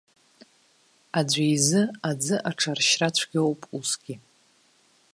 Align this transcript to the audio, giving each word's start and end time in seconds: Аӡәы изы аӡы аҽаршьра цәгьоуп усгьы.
Аӡәы 1.19 1.45
изы 1.55 1.81
аӡы 2.09 2.35
аҽаршьра 2.49 3.09
цәгьоуп 3.15 3.61
усгьы. 3.77 4.15